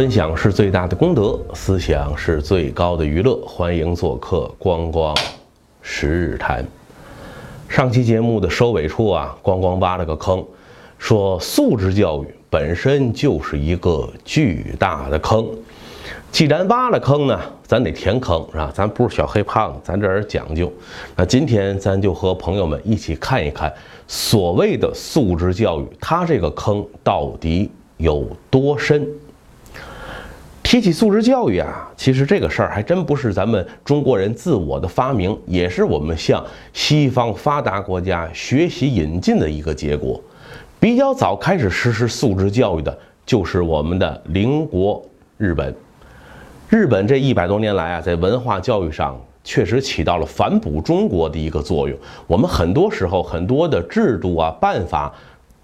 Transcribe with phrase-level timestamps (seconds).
[0.00, 3.36] 分享是最大的功德，思想是最高的娱乐。
[3.46, 5.14] 欢迎做客光光
[5.82, 6.66] 十日谈。
[7.68, 10.42] 上期节目的收尾处啊，光光挖了个坑，
[10.96, 15.46] 说素质教育本身就是一个巨大的坑。
[16.32, 18.72] 既然挖了坑呢，咱得填坑是吧？
[18.74, 20.72] 咱不是小黑胖子，咱这儿讲究。
[21.14, 23.70] 那今天咱就和朋友们一起看一看，
[24.08, 29.06] 所谓的素质教育，它这个坑到底有多深？
[30.70, 36.40] 提起素质教育啊，其实这个事儿还真不是咱们中国人自我的发明，也是我们向
[36.72, 40.22] 西方发达国家学习引进的一个结果。
[40.78, 42.96] 比较早开始实施素质教育的，
[43.26, 45.04] 就是我们的邻国
[45.38, 45.74] 日本。
[46.68, 51.98] 日本这一百多年来啊，在文化教育上确实起到了反哺中国的一个作用。
[52.28, 55.12] 我们很多时候很多的制度啊、办法，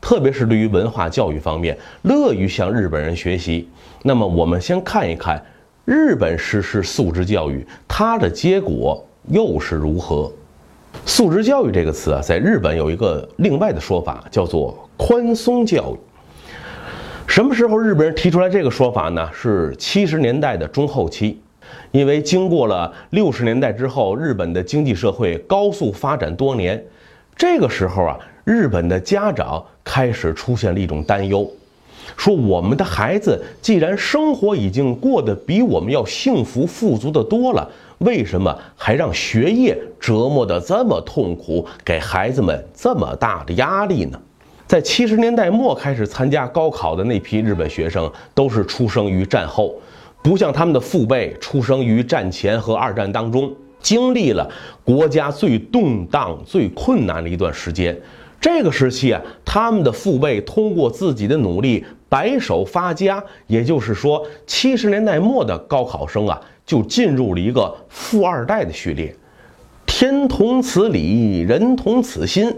[0.07, 3.69] 特别是对于文化教育方面，乐于向日本人学习。
[4.05, 5.45] 那么，我们先看一看
[5.85, 10.31] 日本实施素质教育，它的结果又是如何？
[11.05, 15.99] 素质教育这个词啊，在日本有一个另外的说法，叫做宽松教育。
[17.27, 19.29] 什么时候日本人提出来这个说法呢？
[19.33, 21.41] 是七十年代的中后期，
[21.91, 26.81] 因为经过了六十年代之后，日本的经济社会高速发展多年，
[27.35, 31.49] 这个时候啊，日本的家长开始出现了一种担忧，
[32.17, 44.21] 说我们的孩子既然生活已经过得比我们要幸福富足的多了，为什么还让学业折磨得这么痛苦，给孩子们这么大的压力呢？
[44.67, 49.73] 在七十年代末开始参加高考的那批日本学生，都是出生于战后，
[50.21, 54.51] 不像他们的父辈出生于战前和二战当中，经历了
[54.83, 57.97] 国家最动荡、最困难的一段时间。
[58.41, 69.15] 这个时期啊，他们的父辈通过自己的努力白手发家，也就是说，七十年代末的高考生啊，就进入了一个富二代的序列。
[69.85, 72.55] 天同此理，人同此心。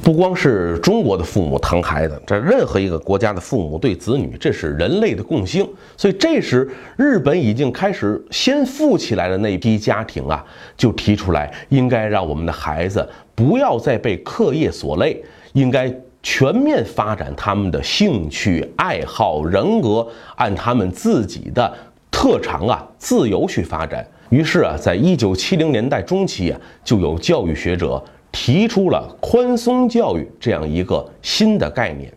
[0.00, 5.68] 不光是中国的父母疼孩子，这任何一个国家的父母对子女，这是人类的共性。
[5.96, 10.44] 所以，这时日本已经开始先富起来的那批家庭啊，
[10.76, 13.06] 就提出来，应该让我们的孩子
[13.38, 15.22] 不要再被课业所累，
[15.52, 15.94] 应该
[16.24, 20.04] 全面发展他们的兴趣爱好、人格，
[20.34, 21.72] 按他们自己的
[22.10, 24.04] 特长啊，自由去发展。
[24.30, 28.02] 于是啊，在一九七零年代中期啊，就有教育学者。
[28.30, 32.12] 提出了宽松教育这样一个新的概念，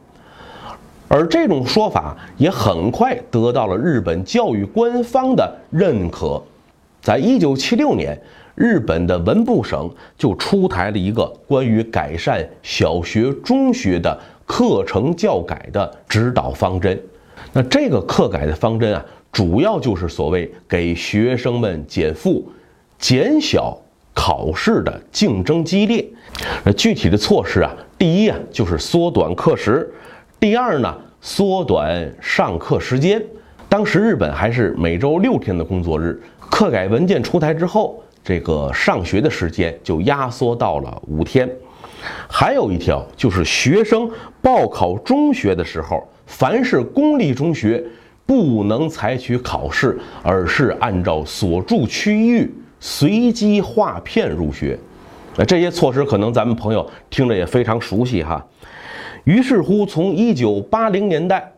[1.08, 6.40] 而这种说法也很快得到了日本教育官方的认可。
[7.02, 8.16] 在一九七六年，
[8.62, 17.02] 日本的文部省就出台了一个关于改善小学、中学的课程教改的指导方针。
[17.52, 22.48] 那这个课改的方针啊，主要就是所谓给学生们减负、
[23.00, 23.76] 减小。
[24.14, 26.06] 考试的竞争激烈，
[26.66, 29.90] 那具体的措施啊，第一啊就是缩短课时，
[30.38, 33.24] 第二呢缩短上课时间。
[33.70, 41.50] 当时日本还是每周六天的工作日，课改文件出台之后，这个上学的时间就压缩到了五天。
[42.28, 44.10] 还有一条就是学生
[44.42, 47.84] 报考中学的时候，凡是公立中学
[48.26, 52.52] 不能采取考试，而是按照所住区域。
[52.84, 54.76] 随机划片入学，
[55.36, 58.44] 那这些措施可能咱们朋友听着也非常熟悉哈。
[59.24, 61.51] 于是乎，从一九八零年代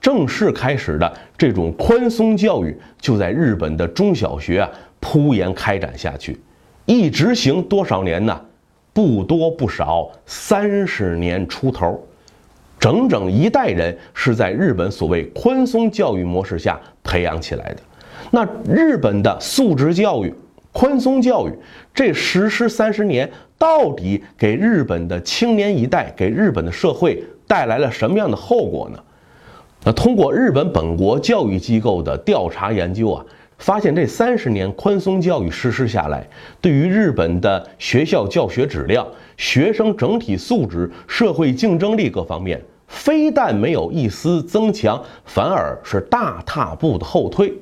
[0.00, 6.40] 正式开始的这种宽松教育，就在日本的中小学啊铺延开展下去，
[6.86, 8.40] 一直行多少年呢？
[8.92, 12.02] 不多不少，三十年出头，
[12.78, 17.82] 整整一代人是在日本所谓宽松教育模式下培养起来的。
[18.30, 20.34] 那日本的素质教育。
[20.72, 21.52] 宽松教育
[21.92, 23.28] 这实施三十年，
[23.58, 29.02] 到底给日本的青年一代、给日本的社会带来了什么样的后果呢？
[29.82, 33.24] 那通过日本本国教育机构的调查研究啊，
[33.56, 36.26] 发现这三十年宽松教育实施下来，
[36.60, 39.06] 对于日本的学校教学质量、
[39.38, 47.52] 学生整体素质、社会竞争力各方面，非但没有一丝增强，反而是大踏步的后退。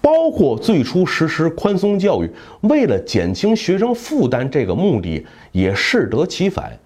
[0.00, 2.28] 包括最初实施宽松教育，
[2.62, 6.76] 为了减轻学生负担这个目的，也适得其反。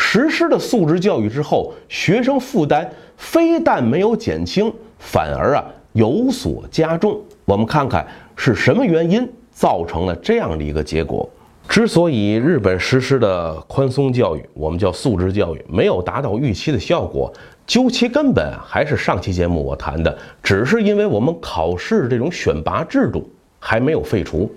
[0.00, 7.20] 实施了素质教育之后，学生负担非但没有减轻，反而啊有所加重。
[7.44, 8.06] 我们看看
[8.36, 11.28] 是什么原因造成了这样的一个结果。
[11.68, 17.30] 之所以日本实施的宽松教育，我们叫素质教育，没有达到预期的效果，
[17.66, 23.28] 究其根本还是上期节目我谈的，只是因为我们考试这种选拔制度
[23.58, 24.50] 还没有废除。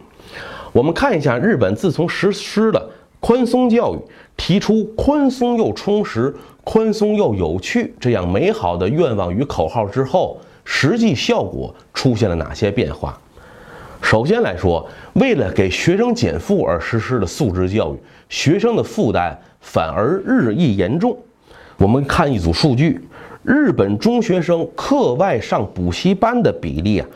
[0.72, 2.90] 我们看一下日本自从实施了
[3.22, 4.00] 宽松教育，
[4.36, 13.18] 提出宽松又充实、宽松又有趣这样美好的愿望与口号之后，实际效果出现了哪些变化？
[14.02, 17.98] 首先来说，为了给学生减负而实施的素质教育，
[18.28, 21.16] 学生的负担反而日益严重。
[21.78, 23.00] 我们看一组数据：
[23.44, 27.08] 日本中学生课外上补习班的比例啊，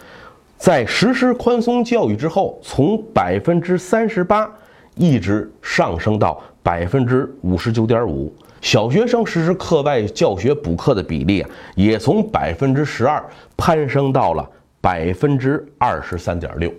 [0.56, 4.48] 在实施宽松教育之后，从百分之三十八
[4.96, 8.32] 一直上升到百分之五十九点五；
[8.62, 13.24] 小学生实施课外教学补课的比例啊，也从百分之十二
[13.56, 14.50] 攀升到了。
[14.82, 16.72] 百分之二十三点六，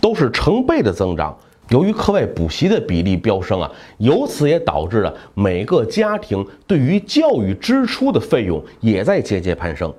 [0.00, 1.36] 都是成倍的增长。
[1.70, 9.92] 由于课外补习的比例飙升啊，由此也导致了每个家庭对于教育支出的费用也在节节攀升。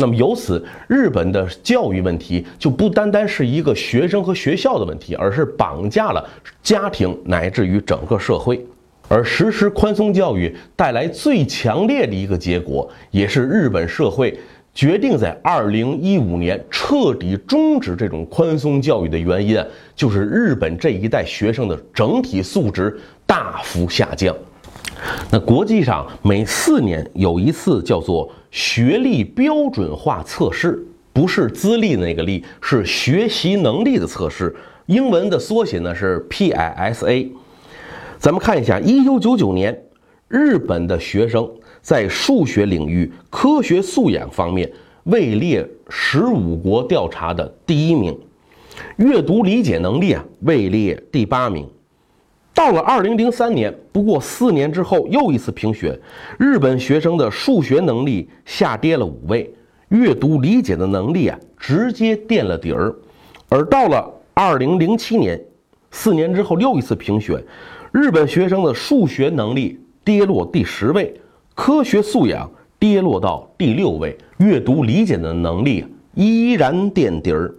[0.00, 6.24] 那么由此，日本的教育问题就不单单是一个学生和学校的问题，而是绑架了
[6.62, 8.64] 家庭乃至于整个社会。
[9.08, 14.38] 而实施宽松教育带来最强烈的一个结果，也是日本社会。
[14.74, 19.60] 决定在二零一五年彻底终止这种宽松教育的原因，
[19.96, 22.96] 就是日本这一代学生的整体素质
[23.26, 24.32] 大幅下降。
[25.32, 34.54] 那国际上每四年有一次叫做学历标准化测试，不是资历那个历，是学习能力的测试。
[34.86, 37.28] 英文的缩写呢是 PISA。
[38.18, 39.82] 咱们看一下，一九九九年
[40.28, 41.48] 日本的学生。
[41.80, 44.70] 在数学领域科学素养方面
[45.04, 48.18] 位列十五国调查的第一名，
[48.96, 51.66] 阅读理解能力啊位列第八名。
[52.58, 55.96] 到了二零零三年，不过四年之后又一次评选，
[56.40, 59.48] 日本学生的数学能力下跌了五位，
[59.90, 62.92] 阅读理解的能力啊直接垫了底儿。
[63.48, 65.40] 而到了二零零七年，
[65.92, 67.40] 四年之后又一次评选，
[67.92, 71.14] 日本学生的数学能力跌落第十位。
[71.54, 77.54] 科学素养跌落到第六位，阅读理解的能力依然垫底儿。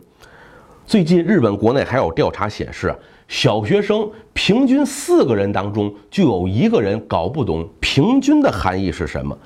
[0.85, 2.95] 最近日本国内还有调查显示啊，
[3.29, 9.37] 小学生平均四个人当中就有一个人搞不懂平均的含义是什么。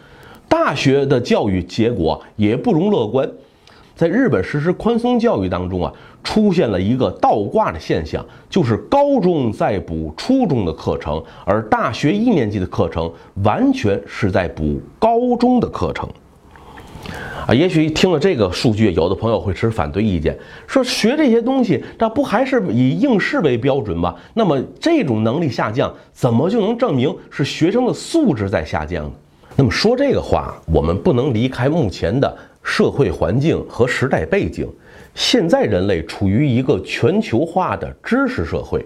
[0.47, 3.29] 大学的教育结果也不容乐观。
[3.93, 5.93] 在日本实施宽松教育当中啊，
[6.23, 13.11] 出现了一个倒挂的现象，就是高中在补初中的课程，而大学一年级的课程
[13.43, 16.07] 完全是在补高中的课程。
[17.47, 24.15] 啊，也许听了这个数据，有的朋友会持反对意见，说学这些东西，那不还是以应试为标准吗？
[24.33, 29.11] 那么这种能力下降，怎么就能证明是学生的素质在下降呢？
[29.55, 32.37] 那么说这个话，我们不能离开目前的。
[32.65, 34.65] 社会环境和时代背景，
[35.13, 38.85] 现在人类处于一个全球化的知识社会，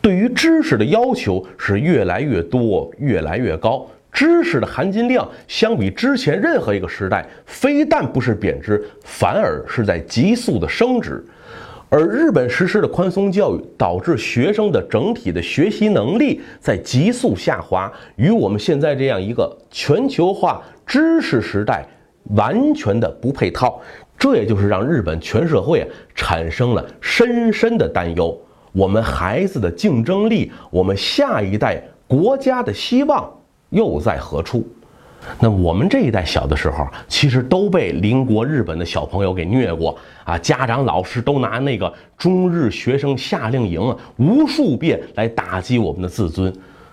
[0.00, 3.84] 对于知识的要求是越来越多、越来越高。
[4.12, 11.24] 知识的含金量相比之前任何一个时代，非但不是贬值，反而是在急速的升值。
[11.88, 21.86] 而日本实施的宽松教育，导致学生的整体的学习能力在急速下滑，与我们现在这样一个全球化知识时代。
[22.36, 23.80] 完全的不配套，
[24.16, 28.38] 这也就是让日本全社会啊产生了深深的担忧。
[28.72, 33.28] 我们孩子的竞争力，我们下一代国家的希望
[33.70, 34.66] 又在何处？
[35.38, 40.38] 那我们这一代小的时候，其实都被邻国日本的小朋友给虐过啊！
[40.38, 46.50] 家长、老师都拿那个中日学生夏令营啊无数遍来打击我们的自尊，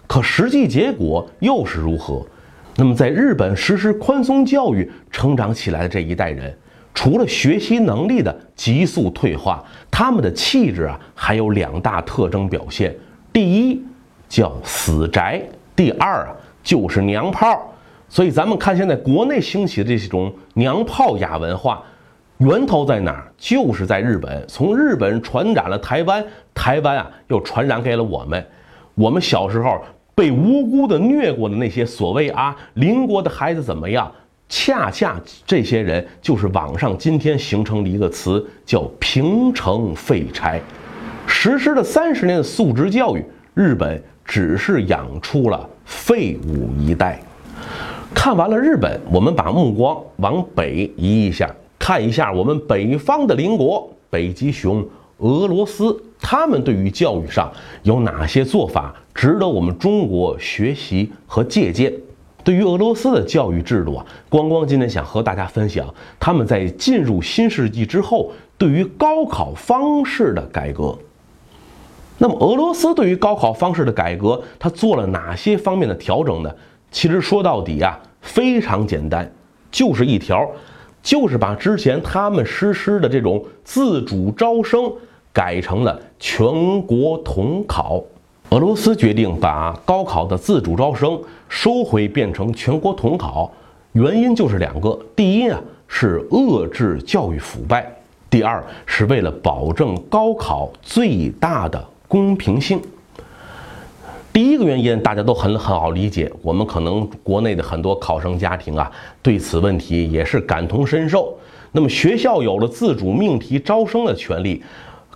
[0.07, 2.22] 可实际结果又是如何？
[2.75, 6.55] 那么，在日本实施宽松教育成长起来的这一代人，
[6.93, 12.93] 除了学习能力的急速退化，他们的气质啊，还有两大特征表现：
[13.31, 13.81] 第一
[14.27, 15.41] 叫死宅，
[15.75, 16.36] 第二啊
[16.67, 17.74] 就是娘炮。
[18.09, 21.81] 所以，咱们看现在国内兴起的这种娘炮亚文化，
[22.39, 23.31] 源头在哪儿？
[23.38, 28.45] 就是在日本，从日本传染了台湾，台湾啊又传染给了我们。
[28.95, 29.79] 我们小时候。
[30.17, 34.12] 被无辜的虐过的那些所谓啊邻国的孩子怎么样？
[34.50, 40.59] 恰恰这些人就是网上今天形成的一个词，叫平成废柴。
[41.27, 47.20] 实施了三十年的素质教育，日本只是养出了废物一代。
[48.13, 54.86] 看完了日本，我们把目光往北移一下，看一下我们北方的邻国——北极熊
[55.20, 56.03] 俄罗斯。
[56.20, 57.51] 他们对于教育上
[57.84, 61.94] 有哪些做法值得我们中国学习和借鉴？
[62.44, 70.98] 对于俄罗斯的教育制度啊，光光今天想和大家分享他们在进入新世纪之后对于高考方式的改革。
[72.19, 76.51] 那么，俄罗斯对于高考方式的改革，它做了哪些方面的调整呢？
[76.89, 79.31] 其实说到底啊，非常简单，
[79.69, 80.50] 就是一条，
[81.03, 84.91] 就是把之前他们实施的这种自主招生
[85.31, 88.01] 改成了全国统考。
[88.50, 93.51] 俄罗斯决定把高考的自主招生收回，变成全国统考，
[93.91, 97.81] 原因就是两个：第一啊，是遏制教育腐败；
[98.29, 101.86] 第二，是为了保证高考最大的。
[102.08, 102.82] 公平性，
[104.32, 108.90] 第一个原因大家都很很好理解，我们可能国内的很多考生家庭啊，
[109.22, 111.38] 对此问题也是感同身受。
[111.74, 114.64] 那么学校有了自主命题招生的权利，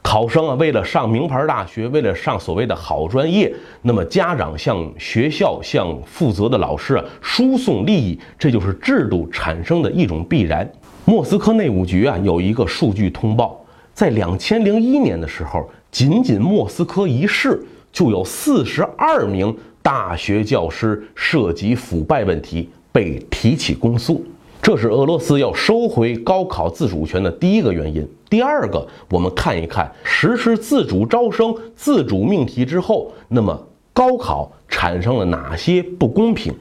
[0.02, 10.70] 考生啊为了上名牌大学，为了上所谓的好专业，那么家长向学校向负责的老师啊输送利益，这就是制度产生的一种必然。
[11.06, 15.66] 莫斯科内务局啊有一个数据通报，在两千零一年的时候。
[15.92, 24.24] 仅仅莫斯科一市就有四十二名大学教师涉及腐败问题被提起公诉，
[24.62, 28.08] 这是俄罗斯要收回高考自主权的第一个原因。
[28.30, 36.54] 第二个，我们看一看实施自主招生、自主命题之后，那么高考产生了哪些不公平？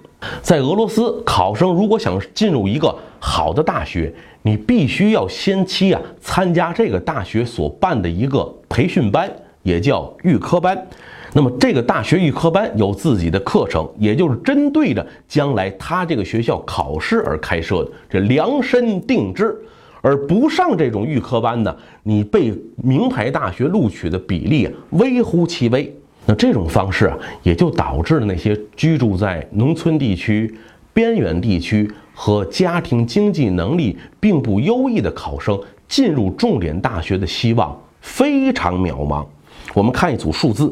[0.43, 9.31] 在俄罗斯，考生如果想进入一个好的大学，你必须要先期啊参加这个大学所办的一个培训班，
[9.63, 10.87] 也叫预科班。
[11.33, 19.57] 那么这个大学预科班有自己的课程，也就是针对着将来他这个学校考试而开设的，这量身定制。
[20.03, 25.95] 而不上这种预科班呢，你被名牌大学录取的比例啊微乎其微。
[26.25, 30.53] 那这种方式啊，也就导致了那些居住在农村地区、
[30.95, 31.91] 边远地区
[32.23, 35.59] 和家庭经济能力并不优异的考生
[35.89, 39.25] 进入重点大学的希望非常渺茫。
[39.73, 40.71] 我们看一组数字，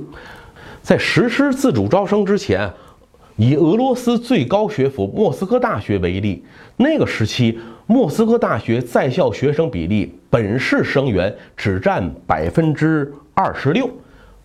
[0.82, 2.70] 在实施自主招生之前，
[3.36, 6.44] 以俄罗斯最高学府莫斯科大学为例，
[6.76, 13.88] 那个时期莫斯科大学在校学生比例，本市生源只占百分之二十六。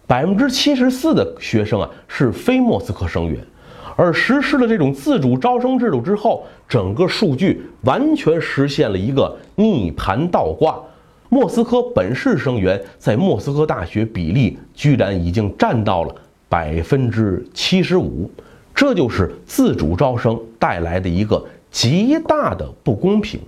[0.08, 3.46] 百分之七十四的学生啊是非莫斯科生源，
[3.96, 10.80] 而实施了这种自主招生制度之后，整个数据完全实现了一个逆盘倒挂。
[11.30, 16.16] 莫斯科本市生源在莫斯科大学比例居然已经占到了
[16.48, 18.30] 百分之七十五，
[18.76, 23.40] 这就是自主招生带来的一个极大的不公平。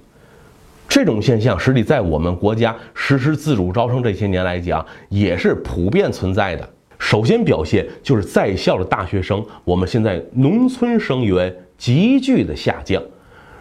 [0.88, 6.70] 这种现象实际在我们国家实施自主招生这些年来讲，也是普遍存在的。
[6.98, 13.02] 首先表现就是在校的大学生，我们现在农村生源急剧的下降。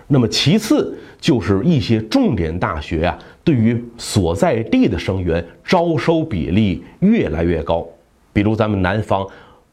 [0.07, 7.87] 那么其次就是一些重点大学啊，对于所在地的生源招收比例越来越高。
[8.33, 9.27] 比如咱们南方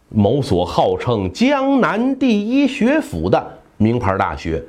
[0.10, 4.64] 某所号称江南第一学府的名牌大学。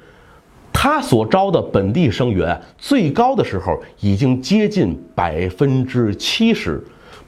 [0.73, 6.83] 他所招的本地生源最高的时候已经接近百分之七十，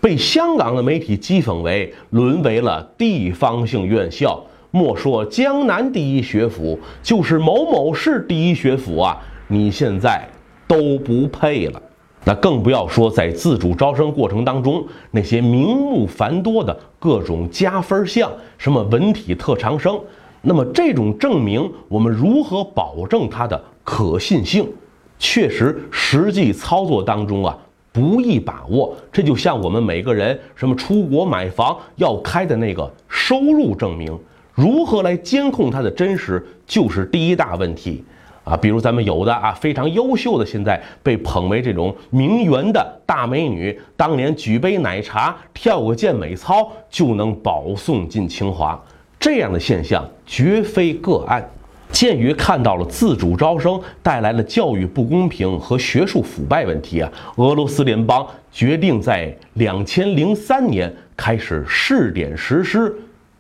[0.05, 4.39] 被香港的媒体讥讽为沦为了地方性院校。
[4.71, 9.19] 莫说江南第一学府，就是某某市第一学府啊，
[9.49, 10.29] 你现在
[10.69, 11.81] 都不配了。
[12.23, 19.99] 那更不要说在自主招生过程当中那些名目繁多的各种加分项，什么文体特长生。
[20.43, 24.71] 那么这种证明，我们如何保证它的可信性？
[25.19, 27.57] 确实，实际操作当中啊
[27.95, 28.93] 不易把握。
[29.13, 34.19] 这就像我们每个人什么出国买房要开的那个收入证明，
[34.53, 38.05] 如何来监控它的真实，就是第一大问题
[38.43, 38.57] 啊。
[38.57, 48.79] 比如咱们有的啊非常优秀的，现在被捧为这种名媛的大美女，当年举杯奶茶、跳个健美操就能保送进清华。
[49.21, 51.49] 这样的现象绝非个案。
[51.95, 62.93] 鉴于看到了自主招生带来了教育不公平和学术腐败问题啊，俄罗斯联邦决定在两千零三年开始试点实施，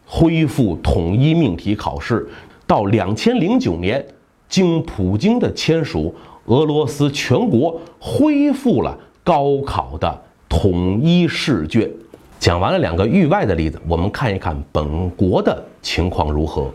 [0.06, 2.28] 恢复统一命题考试。
[2.64, 4.02] 到两千零九年，
[4.48, 11.90] 经普京的签署，俄罗斯全国恢复了高考的统一试卷。
[12.38, 16.70] 讲完了两个域外的例子，我们看一看本国的情况如何。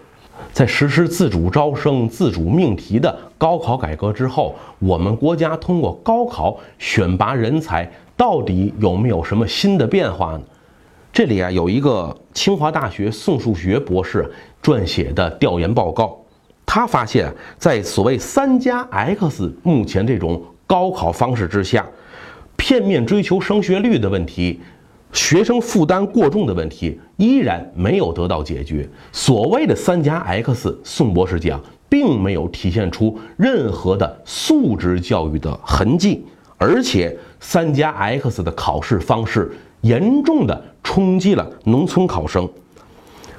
[0.52, 10.42] 在实施自主招生、自主命题的高考改革之后，我们国家通过高考选拔人才，到底有没有什么新的变化呢？
[11.14, 14.30] 这里啊有一个清华大学宋数学博士
[14.62, 16.20] 撰写的调研报告，
[16.66, 21.86] 他发现，在所谓三加 X 目前这种高考方式之下，
[22.58, 24.60] 片面追求升学率的问题，
[25.12, 28.88] 学生负担过重的问题依然没有得到解决。
[29.12, 36.24] 所谓的三加 X，宋博士讲，并没有体现出任何的素质教育的痕迹，
[36.58, 39.52] 而且三加 X 的考试方式
[39.82, 42.48] 严重的冲击了农村考生。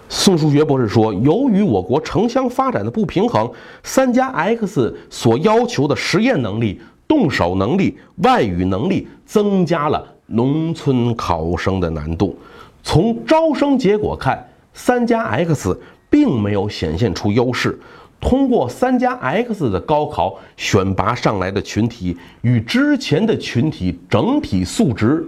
[0.09, 3.49] 宋数学博士说，由于我国城乡发展的不平衡，
[3.85, 12.39] 三加 X 所要求的实验能力、动手能力、外语能力，增加了农村考生的难度。
[12.83, 17.79] 从招生结果看，三加 X 并没有显现出优势。
[18.21, 25.27] 通过三加 X 的高考选拔上来的群体，与之前的群体整体素质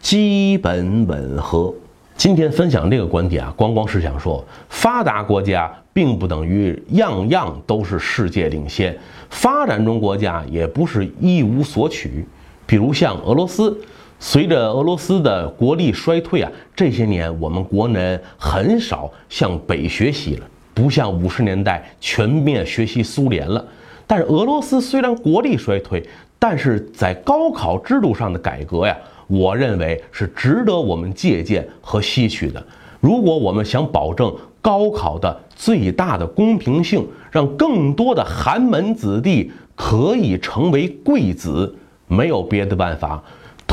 [0.00, 1.72] 基本吻合。
[2.16, 12.26] 今天分享这个观点啊，光光是想说，发达国家并不等于样样都是世界领先，发展中国家也不是一无所取。
[12.66, 13.78] 比如像俄罗斯，
[14.22, 23.64] 随着俄罗斯的国力衰退啊，这些年我们国人很少向北学习了，不像五十年代全面学习苏联了。
[24.06, 26.06] 但是俄罗斯虽然国力衰退，
[26.38, 28.96] 但是在高考制度上的改革呀。
[29.26, 32.60] 我认为是值得我们借鉴和吸取的。
[32.98, 41.72] 如果我们想保证高考的最大的公平性，让更多的寒门子弟可以成为贵子，
[42.08, 43.22] 没有别的办法，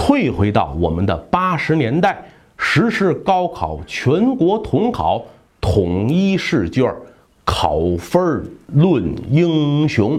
[0.08, 2.24] 退回到我们的八十年代，
[2.56, 5.22] 实施高考全国统考，
[5.60, 6.90] 统一试卷，
[7.44, 10.18] 考分论英雄。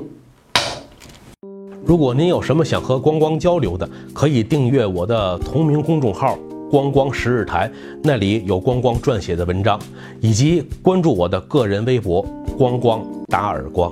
[1.86, 6.38] 如果您有什么想和光光交流的，可以订阅我的同名公众号
[6.70, 7.72] “光光十日台”，
[8.04, 9.80] 那里有光光撰写的文章，
[10.20, 12.20] 以及关注我的个人微博
[12.58, 13.90] “光光打耳光”。